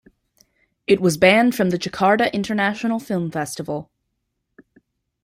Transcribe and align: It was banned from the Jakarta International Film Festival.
It 0.87 0.99
was 0.99 1.15
banned 1.15 1.53
from 1.53 1.69
the 1.69 1.77
Jakarta 1.77 2.33
International 2.33 2.97
Film 2.97 3.29
Festival. 3.29 3.91